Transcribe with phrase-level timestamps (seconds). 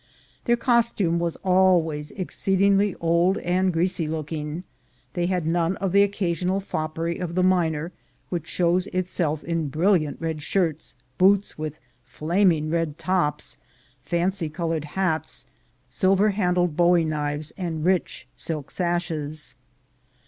[0.45, 4.63] Their cos tume was always exceedingly old and greasy looking;
[5.13, 7.91] they had none of the occasional foppery of the miner,
[8.29, 13.59] which shows itself in brilliant red shirts, boots with flaming red tops,
[14.01, 15.45] fancy colored hats,
[15.87, 19.53] silver handled bowie knives, and rich silk sashes.